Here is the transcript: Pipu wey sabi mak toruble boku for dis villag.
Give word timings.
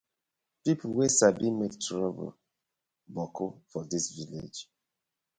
Pipu 0.63 0.87
wey 0.97 1.11
sabi 1.17 1.47
mak 1.59 1.73
toruble 1.83 2.29
boku 3.15 3.45
for 3.69 3.83
dis 3.89 4.05
villag. 4.15 4.55